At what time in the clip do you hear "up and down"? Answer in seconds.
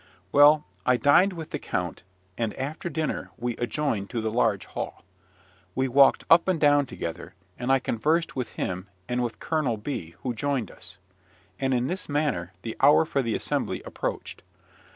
6.27-6.87